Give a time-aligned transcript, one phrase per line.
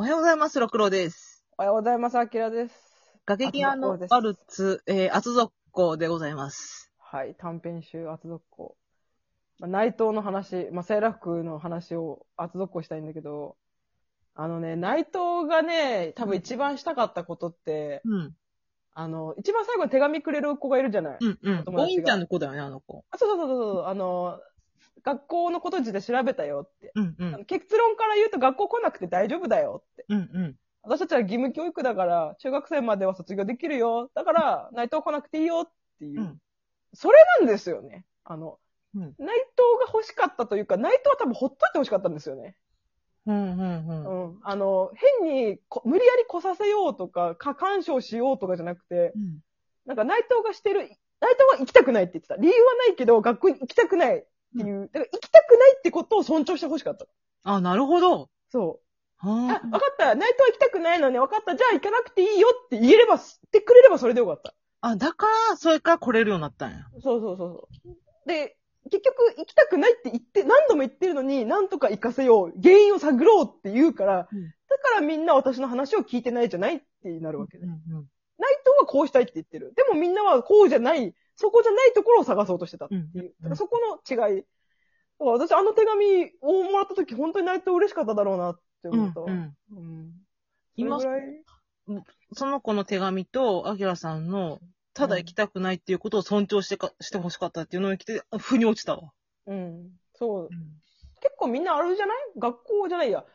[0.00, 1.44] おはようございます、六郎です。
[1.58, 2.74] おはようございます、あきらです。
[3.26, 6.90] 崖際のワルツ、えー、厚底校でございます。
[6.96, 8.76] はい、短編集、厚底校。
[9.58, 13.56] まあ、内藤の話、まあ、セーラー服の話を厚底校したいんだけど、
[14.34, 18.34] あのね、内藤がね、多分一番したかったことって、うん。
[18.94, 21.64] あの、一番最後に手紙くれる子がいるじゃない、うんうん。
[21.76, 23.04] おいんちゃんの子だよね、あの子。
[23.10, 24.40] あそうそうそうそう、あの、
[25.02, 26.92] 学校のことについて調べたよって。
[26.94, 27.44] うんうん。
[27.44, 30.04] 結論から言うと学校来なくて大丈夫だよって。
[30.08, 30.56] うんうん。
[30.82, 34.10] 私たちは義務教育だから、中学生までは卒業できるよ。
[34.14, 36.20] だから、内藤来なくていいよっていう。
[36.20, 36.38] うん
[36.92, 38.04] それなんですよね。
[38.24, 38.58] あの、
[38.96, 39.26] うん内藤
[39.86, 42.56] が欲しかったというか、内藤は多分ほっといて欲しかったんですよね。
[43.26, 44.30] うんうんうん。
[44.30, 44.40] うん。
[44.42, 44.90] あの、
[45.22, 49.38] 変にこ無理やり来させようとか、過干渉しようとかじゃなくて、うん
[49.86, 50.98] なんか内藤がしてる、内藤
[51.52, 52.36] は行きたくないって言ってた。
[52.36, 54.24] 理由はないけど、学校に行きたくない
[54.56, 54.90] っていう。
[54.92, 57.06] だから行きたくないってことを尊重して欲しかった。
[57.44, 58.30] あ、なるほど。
[58.50, 58.90] そう。
[59.18, 60.14] あ、はわかった。
[60.14, 61.18] 内藤は行きたくないのね。
[61.18, 61.56] わかった。
[61.56, 63.18] じゃあ行かなくていいよって言えれば、っ
[63.50, 64.54] てくれればそれでよかった。
[64.80, 64.88] あ。
[64.90, 66.86] あ、だから、それから来れるようになったんや。
[67.02, 68.28] そうそうそうそう。
[68.28, 68.56] で、
[68.90, 72.52] 結局行きたくないって言って、何度も言ってるのに、なんとか行かせよう。
[72.62, 77.64] 原因を探ろうって言うから、うんだからみんな私の話を聞いてないじゃないってなるわけね。
[77.64, 78.06] うんうん。
[78.38, 79.74] 内藤はこうしたいって言ってる。
[79.74, 83.10] でもみんなはこうじゃない、そこじゃないところを探そうとしてたっていう。
[83.14, 84.36] うんだからそこの違い。
[84.36, 84.46] だか
[85.20, 89.56] ら私あの手紙をもらった時本当に内藤嬉しかっただろうなってう思ったうん。
[89.72, 90.12] うん。
[90.76, 91.20] 今それ
[91.86, 94.60] ぐらいその子の手紙と、アキラさんの、
[94.94, 99.12] ただ行きたくないっていうことを尊重してか、して欲しかったっていうのを聞いて、腑に落ちたわ。
[99.46, 99.90] うん。
[100.14, 100.48] そう。
[100.50, 100.80] うん
[101.22, 102.16] 結構みんなあるじゃない？
[102.38, 103.26] 学校じゃないや。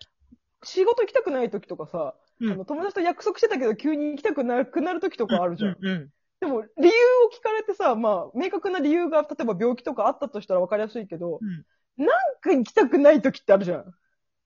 [0.63, 5.77] 仕事行きたくない時とかさ、うんあの友達と約束してたけど急に行きたくなくなる時とかあるじゃん。
[5.79, 6.09] うんうん。
[6.45, 6.91] でも理由を
[7.37, 11.65] 聞かれてさ、まあ明確な理由が例えば病気とかあったとしたら分かりやすいけど、うん
[11.97, 12.09] なん
[12.41, 13.85] か行きたくない時ってあるじゃん。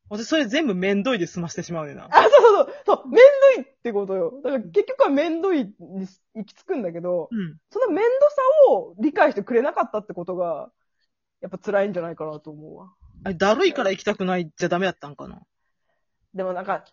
[0.08, 2.08] 私それ全部めんどいで済ましてしまうねんな。
[2.11, 2.75] あ、そうそうそう。
[2.86, 3.16] そう、めん
[3.56, 4.39] どいってことよ。
[4.44, 7.58] だから結局はめんどいに行き着くんだけど、うん。
[7.72, 10.69] そのめんどさを理解してくれなかったってことが、
[11.41, 12.94] やっぱ辛いんじゃないかなと思うわ。
[13.24, 15.41] あれ、だるいから行きたくないじゃダメやったんかな？
[16.35, 16.85] でもなんか、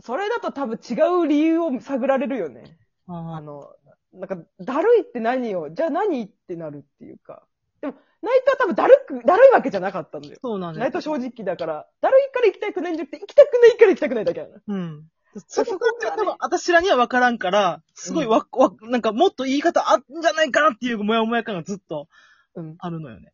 [0.00, 2.76] それだと多分違う理由を探られるよね。
[3.06, 3.72] ああの、
[4.12, 7.44] なんか、だるいって何よじゃあ何ってなるっていうか。
[7.80, 10.36] でも、ナイトは多分だるく、だるいわけじゃなかったんだよ。
[10.42, 14.54] そうなんだナイト正直だから、だるいから行きたくないんじゃなくて、行きたくないから行きたくないだけなの。
[14.66, 15.04] うん。
[15.46, 22.08] そこが多分、私らには分からんから、すごいわ、わ、なんかもっと言い方あんじゃないかなっていうもやもや感がずっと
[22.56, 22.74] うん。
[22.78, 23.32] あるのよね。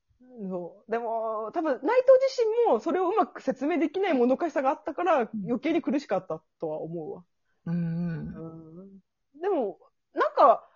[0.51, 0.91] そう。
[0.91, 7.25] でも、多分、ナイト自身もそれをうまく説明できないもどかしさがあったから、余計に苦しかったとは思うわ。
[7.65, 7.75] うん。
[7.75, 9.01] うん
[9.41, 9.79] でも、
[10.17, 10.67] なんか、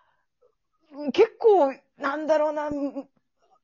[0.93, 3.09] うん結構、なんだろうな、うん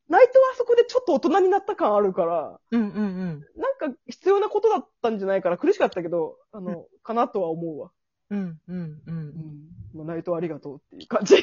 [0.09, 3.45] ナイトはあそこでちょっと大人になった感あるから、うんうんうん。
[3.57, 7.91] なんか必要なことだったんじゃないから苦しかったけど、あの、かなとは思うわ。
[8.31, 9.03] うんうんう。
[9.07, 9.33] うんん。
[9.95, 11.35] まあ、ナイトありがとうっていう感じ。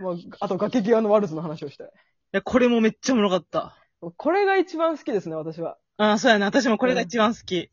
[0.00, 1.86] まあ、あと崖際のワルツの話をしたい。
[1.86, 1.90] い
[2.32, 3.76] や、これもめっちゃおもろかった。
[4.16, 5.78] これが一番好きですね、私は。
[5.98, 6.46] ああ、そうやな。
[6.46, 7.70] 私もこれが一番好き。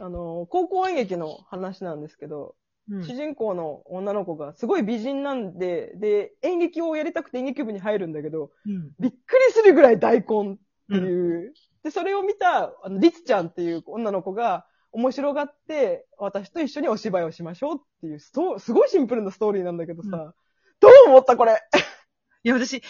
[0.00, 2.56] あの、高校演劇の話なんですけど、
[2.90, 8.90] うん主人公の女の子がすごい美人なんで、で、演劇をやりたくて演劇部に入るんだけど、うん。
[8.98, 10.56] びっくりするぐらい大根っ
[10.90, 11.54] ていう。
[11.84, 18.56] で、それを見た、あの、リツちゃんっていう女の子が、面白がって、私と一緒にお芝居をしましょうっていうすご
[18.86, 20.32] いシンプルなストーリーなんだけどさ、うん
[20.80, 21.52] どう思ったこれ？
[22.42, 22.82] いや、私、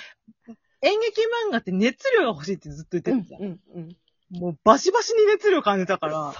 [0.80, 3.82] 演劇漫画って熱量が欲しいってずっと言ってうんる、うん、
[4.32, 4.40] うん。
[4.40, 6.32] もうバシバシに熱量感じたから、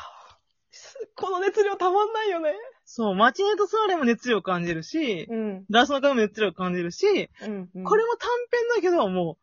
[1.17, 2.55] この熱量たまんないよね。
[2.93, 5.65] そう、マチネとソーレも熱量感じるし、うん。
[5.71, 7.85] ラスの会も熱量感じるし、うん、うん。
[7.85, 9.39] これも短編だけど、も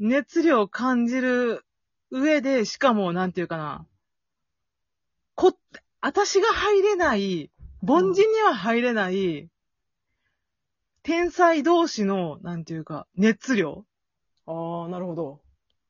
[0.00, 1.64] う、熱量感じる
[2.10, 3.86] 上で、しかも、なんていうかな、
[5.36, 5.56] こ、
[6.00, 7.52] 私が入れない、
[7.86, 9.48] 凡人には入れない、
[11.04, 13.84] 天才同士の、なんていうか、熱量
[14.46, 15.40] ああ、なるほど。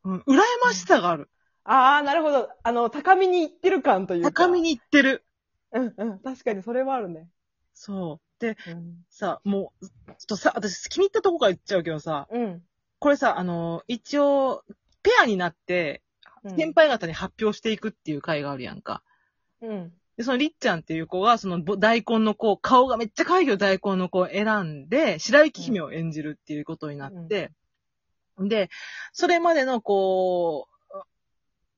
[0.04, 1.30] うん、羨ましさがある。
[1.64, 2.50] ああ、なるほど。
[2.62, 4.32] あの、高みに行ってる感というか。
[4.32, 4.60] 高み。
[4.60, 5.24] に行ってる。
[5.72, 6.18] うん、うん。
[6.20, 7.28] 確かにそれはあるね。
[7.74, 8.40] そう。
[8.40, 9.04] で、うん。
[9.08, 12.62] さ、もう、ちょっとさ、私気に入ったとこから言っちゃうけどさ、うん。
[12.98, 14.64] これさ、あの、一応、
[15.02, 16.02] ペアになって、
[16.42, 19.02] うん先輩方に発表していくっていう回があるやんか。
[19.60, 19.92] うん。
[20.16, 27.52] で、そのりっちゃんっていう子が、そのぼ大根の子、顔がめっちゃ可愛いけど大根の子を選んで、白雪姫を演じるっていうことになって、
[28.38, 28.70] で、
[29.12, 30.69] それまでのこう、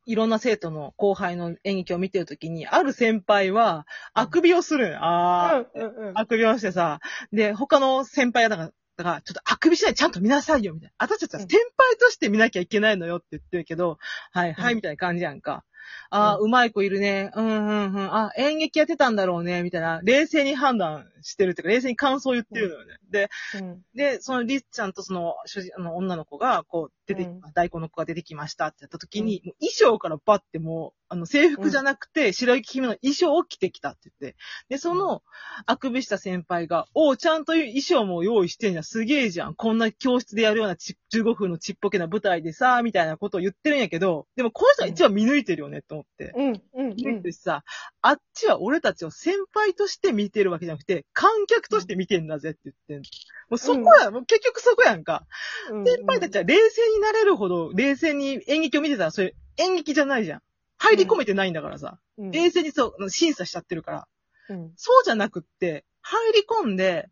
[0.04, 6.18] いろんな生徒の後輩の演劇を見てるときに、ある先輩は、あくびをするんよあー、うん、うん、うん。
[6.18, 7.00] あくびをしてさ、
[7.32, 10.94] で、他の先輩が、だから、だから、ちょっとあくびしないでちゃんと見なさいよ、みたいな。
[10.98, 13.98] 私たちは先輩として見なきゃいけないのよって言ってるけど、
[14.32, 15.64] はい、はい、うんみたいな感じやんか。
[16.10, 17.30] ああ、ううまい子いるね。
[17.34, 18.14] うんうんうん。
[18.14, 19.62] あ、演劇やってたんだろうね。
[19.62, 22.96] みたいな、冷静に判断してるっていうか、冷静に感想を言ってるのよね。
[23.10, 23.82] で、うん。
[23.94, 34.38] で、そのリッちゃんとその、主人、あの、女の子が、こう、出て、うん大根の子が出てきましたってやった時に、もう衣装からバッてもう、あの、制服じゃなくて、白雪姫の衣装を着てきたって言って。
[34.70, 35.22] で、その、
[35.66, 38.84] あくびした先輩が、おう、ちゃんと衣装も用意してんじゃん。
[38.84, 39.54] すげえじゃん。
[39.54, 46.32] こんな教室でやるようなち15分のちっぽけな舞台でさ、みたいなことを言ってるんやけど、でもこの人が一番見抜いてるよね、と思って。
[46.34, 46.62] うん。
[46.72, 46.94] うん。
[46.96, 47.32] うんで。
[47.32, 47.62] さ、
[48.00, 53.02] あっちは俺たちを先輩として見てるわけじゃなくて、観客として見てんだぜって言ってんの
[53.50, 55.26] もうそこや、もう結局そこやんか。
[55.70, 60.42] うん先輩たちは冷静になれるほど、冷静に演劇を見てたら、それ演劇じゃないじゃん。
[60.82, 61.98] 入り込めてないんだからさ。
[62.18, 64.08] うん冷静にそう、審査しちゃってるから。
[64.50, 64.72] うん。
[64.76, 67.08] そうじゃなくって、入り込んで、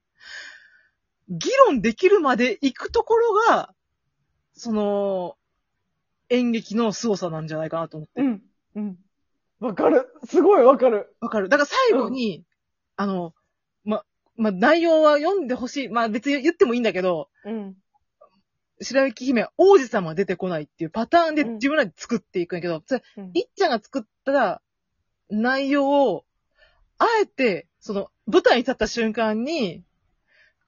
[1.29, 3.73] 議論できるまで行くところが、
[4.55, 5.37] その、
[6.29, 8.21] 演劇の凄さなんじゃないかなと思って。
[8.23, 8.43] うん。
[8.75, 8.99] うん。
[9.61, 10.09] わかる。
[10.25, 11.15] すごいわかる。
[11.21, 11.49] わかる。
[11.49, 12.45] だから最後に、
[12.97, 13.35] あの、
[13.85, 14.05] ま、
[14.37, 15.89] ま、内容は読んでほしい。
[15.89, 17.77] まあ別に言ってもいいんだけど、うん。
[18.83, 24.63] 白雪姫は王子様出てこないっていうパターンでうん自分らで作っていくんやけど、それうんりっちゃんが作った
[25.31, 26.25] 内容を、
[26.99, 29.83] あえて、その、舞台に立った瞬間に、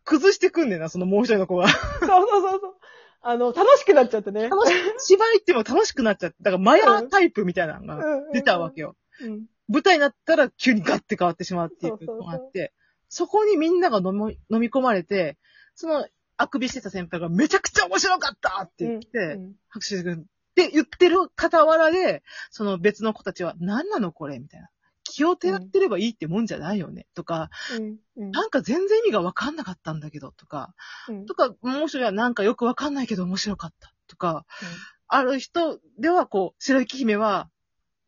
[0.04, 1.68] 崩してくんねんな、そのもう一人の子が。
[1.68, 2.74] そうそうそうそう。
[3.20, 4.48] あの、楽しくなっちゃってね。
[4.48, 8.96] 楽し芝居っても楽しくなっちゃって、だからマヤタイプみたいなのがうん出たわけよ。
[9.20, 9.46] うん。
[9.68, 12.72] 舞台になったら急にガッて変わってしまうっていうのがあって、
[13.08, 15.38] そこにみんなが飲み飲み込まれて、
[15.76, 16.06] その、
[16.42, 20.18] あくびしてた先輩がめちゃくちゃ面白かったって言って、うん拍手してくる。
[20.20, 24.68] って言ってる傍らで、その別の子たちは、何なのこれみたいな。
[25.04, 27.06] 気を照らってればいいってもんじゃないよね。
[27.14, 27.96] とか、うん。
[28.16, 28.30] うん。
[28.30, 30.74] なんか全然意味がわかんなかったんだけど、とか、
[31.08, 33.94] うんとか、もう一人はなんかよくわかんないけど面白かった。
[34.08, 34.44] とか、
[35.08, 37.48] ある人ではこう、白雪姫は、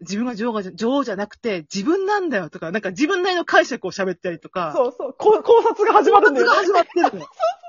[0.01, 5.15] 自分が女王が女王じゃなくて自分なんだよとか、なんか自分なりの解釈を喋ったりとか、そうそう。
[5.17, 6.53] こ考察が始まるんだよね。
[6.53, 7.27] 考察が始まってるの。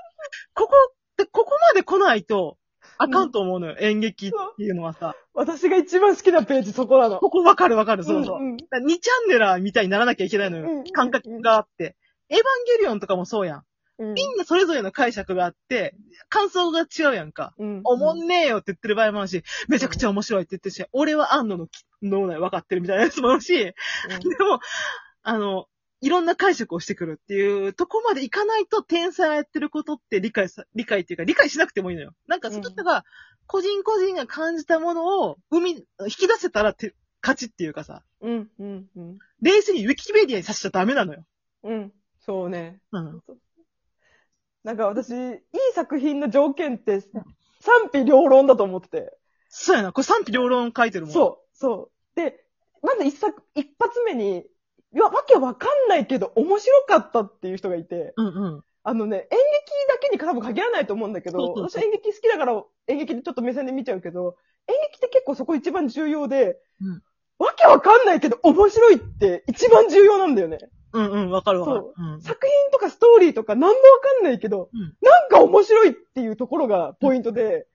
[0.54, 2.58] ここって、ここまで来ないと、
[2.98, 5.14] あかんと思うのよ、演劇っていうのはさ。
[5.34, 7.18] 私が一番好きなページそこなの。
[7.18, 8.40] ここわかるわかる、そうそう。
[8.40, 10.84] んんだから2チャンネラーみたいにならなきゃいけないのうんよ。
[10.92, 11.96] 感覚があって。
[12.28, 12.42] エヴァン
[12.78, 13.62] ゲリオンとかもそうやん。
[13.98, 15.94] うんみんなそれぞれの解釈があって、
[16.28, 17.54] 感想が違うやんか。
[17.58, 21.68] うんおもんねえよって言ってる場合もあるし、めちゃくちゃ面白いって言ってるし、俺は安野の
[22.02, 23.72] 脳内分かってるみたいなやつもあるし、で
[24.44, 24.60] も、
[25.22, 25.66] あの、
[26.06, 32.12] いろんな解釈をしてくるっていうとこまでいかないと天才がやってることって理解さ、理解っていうか理解しなくてもいいのよ。
[32.28, 33.04] なんかその人が
[33.48, 39.18] 個人個人が感じたものを生み、引き出せたらて勝ちっていうかさ、うん、うん、うん。
[39.42, 41.24] 冷静にウィキペディアにさせちゃダメなのよ。
[41.64, 41.92] うん。
[42.24, 42.80] そうね。
[42.92, 43.22] うん。
[44.62, 45.38] なんか私、いい
[45.74, 49.12] 作品の条件って賛否両論だと思ってて。
[49.48, 49.92] そうやな。
[49.92, 51.12] これ賛否両論書いてるもん。
[51.12, 52.16] そう、そう。
[52.16, 52.44] で、
[52.82, 54.44] まず一作、一発目に、
[54.94, 58.22] いや、わけわかんないけど面白かったっていう人がいて、う。
[58.22, 58.64] うんうん。
[58.82, 59.36] あのね、演劇
[59.88, 64.36] だけに多分限らないと思うんだけど、そうそう私演劇好きだから演劇でちょっと目線で見ちゃうけど、
[64.68, 67.02] 演劇って結構そこ一番重要で、うん
[67.38, 70.58] わけわかんないけど面白いって一番重要なんだよね。
[70.92, 71.94] うんうん、わかるわかるそ。
[71.98, 72.20] うん。
[72.22, 77.66] 作品とかストーリーとか何もわかんないけど、うんなんか面白いっていうところがポイントで、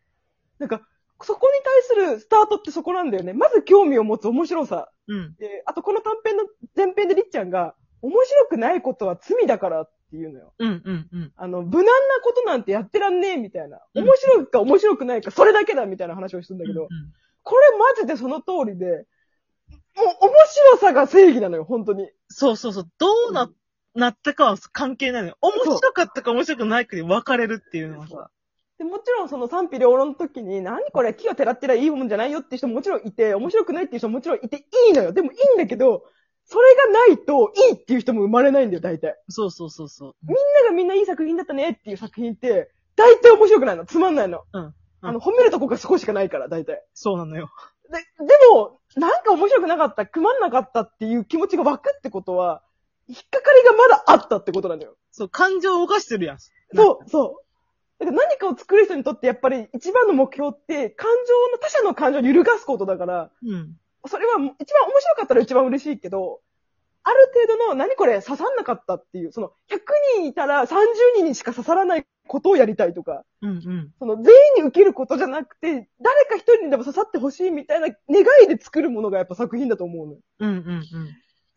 [0.57, 0.81] なんか、
[1.23, 3.33] そこに対するスタートってそこなんだよね。
[3.33, 4.89] まず興味を持つ面白さ。
[5.07, 5.35] うん。
[5.35, 6.43] で、あとこの短編の
[6.75, 10.53] 前編でりっちゃんが、面白くないことは罪だからっていうのよ。
[10.57, 11.31] うんうんうん。
[11.35, 11.91] あの、無難な
[12.23, 13.79] ことなんてやってらんねえみたいな。
[13.93, 16.87] うん面白いか面白くないか、それだけだみたいな話をするんだけど、うん
[17.43, 18.85] これマジでその通りで、
[19.95, 20.33] もう面
[20.73, 22.09] 白さが正義なのよ、本当に。
[22.27, 22.89] そうそうそう。
[22.97, 23.49] どうな、
[23.95, 25.37] なったかは関係ないのよ。
[25.41, 28.29] 面白かったか面白くないかで分かれるっていうのはさ。
[28.81, 35.13] でもちろんその賛否両論の時に、何これ木を照らってりゃいいもんじゃないよっていう人ももちろんいて、面白くないっていう人ももちろんいていいのよ。
[35.13, 36.03] でもいいんだけど、
[36.45, 39.15] それがないといいっていう人も生まれないんだよ、大体。
[39.29, 40.15] そうそうそうそう。
[40.23, 43.85] みんながみんないい作品だったねっていう作品って、大体面白くないの。
[43.85, 44.41] つまんないの。
[44.51, 44.73] うん
[45.03, 46.83] あの、褒めるとこが少ししかないから、大体。
[46.93, 47.49] そうなのよ。
[47.91, 52.63] で、でも、なんか面白くなかった、くまんなかったっていう気持ちが湧くってことは、
[53.07, 54.95] 引っかかりがまだあったってことなのよ。
[55.11, 56.37] そう、感情を動かしてるやん。
[56.39, 57.50] そう、そう。
[58.05, 63.53] 何かを作る人にとってやっぱり一番の目標って、感情の、他者の感情を揺るがすことだから、う。
[63.53, 63.77] うん。
[64.07, 66.41] それは一番面白かったら一番嬉しいけど、
[67.03, 69.79] ある程度の何これ刺さんなかったっていう、その100
[70.17, 70.75] 人いたら30
[71.15, 73.93] 人にしか刺さらないことをやりたいとか、うんうん。
[73.99, 80.19] その全員に受けることじゃなくて、誰か一人にでも刺さってほしいみたいな願いで作るものがやっぱ作品だと思うのよ。
[80.39, 80.85] うんうんうん。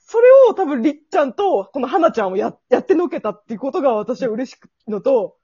[0.07, 5.37] それを多分りっちゃんとこの花ちゃんをややってのけたっていうことが私は嬉しくのと、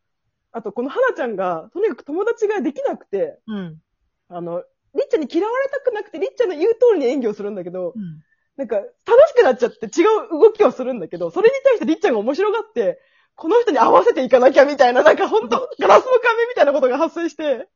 [0.52, 3.80] あとこの花ちゃんがとにかく友達ができなくて、うん。
[4.28, 4.62] あの、
[4.94, 8.22] りっちゃんに嫌われたくなくて、りっちゃんの言う通りに演技をするんだけど、うん。
[8.56, 8.88] なんか、楽
[9.28, 13.00] しくなっちゃって違う動きをするんだけど、それに対してりっちゃんが面白がって、
[13.34, 17.68] この人に合わせていかなきゃみたいな、なんかほんと、ガラスの壁みたいなことが発生して、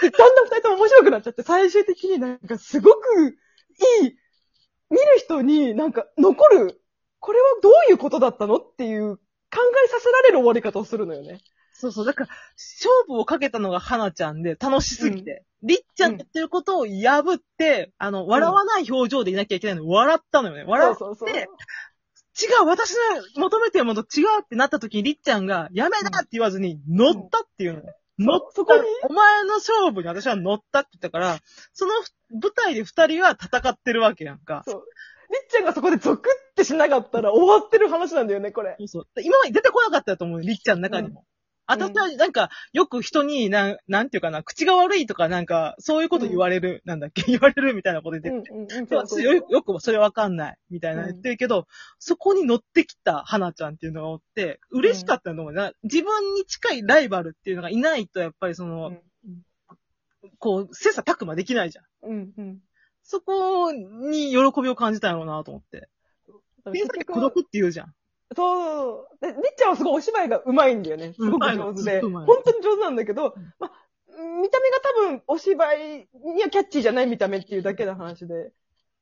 [0.00, 3.36] でだんだん二人とも面白くなっちゃって、最終的になんかすごく
[4.00, 4.16] いい、
[4.90, 6.80] 見る人になんか残る、
[7.18, 9.22] これはどういうことだったのっていう考
[9.84, 11.40] えさせられる終わり方をするのよね。
[11.80, 12.04] そうそう。
[12.04, 15.44] だから、勝負をかけたのが花ちゃんで、楽しすぎて。
[15.62, 20.64] りっちゃんが言ってることを破って、あの、笑わない表情でいなきゃいけないのに、笑ったのよね。
[20.66, 21.38] 笑って、そうそうそう。
[21.38, 21.40] 違
[22.62, 22.98] う、私の
[23.42, 27.94] 求めてるものと違うってなった時に、りっちゃんが、やめなって言わずに、乗ったっていうのね。
[28.18, 28.52] 乗った。
[28.54, 28.82] そこに？
[29.08, 31.38] お前の勝負に私は乗ったって言ったから、
[31.72, 31.92] その
[32.30, 34.64] 舞台で二人は戦ってるわけやんか。
[34.66, 34.84] そう。
[35.30, 38.76] りっちゃんがそこでゾクってしなかったら終わってる話なんだよね、これ。
[38.78, 39.06] そうそう。
[39.22, 41.24] 今まで出てこなかったと思うよ、りっちゃんの中にも。
[41.68, 48.68] 私は、なんか、よく人に、なん、なんていうかな、口が悪いとか、なんか、そういうこと言われる、なんだっけ、言われるみたいなこと言って、うんうん
[49.22, 51.66] よよくそれわかんない、みたいな言ってるけど、
[51.98, 58.96] そこに乗ってきた花ちゃんっていうのがおって、嬉しかったのもな、自分に近いライバルっていうのがいないと、やっぱりその、
[60.38, 61.84] こう、切磋琢磨できないじゃん。
[62.02, 62.58] うんうん。
[63.02, 65.88] そこに喜びを感じたんやろうなと思って。
[66.72, 67.94] 天才って孤独って言うじゃん。
[68.38, 69.20] そう。
[69.20, 71.12] で、りっちゃんはすごいお芝居が上手いんだよね。
[71.12, 72.00] すごく上手で。
[72.00, 73.72] 本当に上手なんだけどうん、まあ、
[74.40, 78.52] 見た目が多分お芝居にはキャッチーじゃない見た目っていうだけの話で、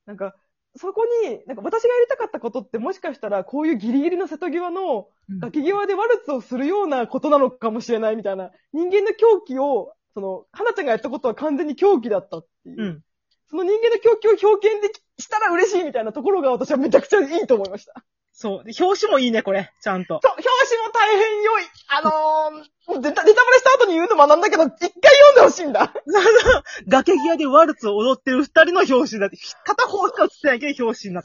[0.07, 0.35] なんか、
[0.77, 12.83] そこに、なんか私がやりたかったことってもしかしたらこういうギリギリの瀬戸際のうん崖際でワルツをするようなことなのかもしれないみたいな、人間の狂気を、その、花ちゃんがやったことは完全に狂気だったっていう。
[12.83, 13.03] うん。
[13.49, 18.05] その人間の狂気を表現できしたら嬉しいみたいなところが私はめちゃくちゃいいと思いました。
[18.39, 18.65] そう。
[18.65, 19.73] で表紙もいいね、これ。
[19.81, 20.21] ちゃんと。
[20.23, 21.63] そう、表紙も大変良い。
[21.89, 25.91] あのー、ネタネタバレした後に言うのもなんだけど、一回読んでほしいんだ。
[26.07, 26.63] そうそう。
[26.87, 31.25] 崖際でワルツを踊ってる二人の表紙だって、片方しか映ってないけど表紙になっ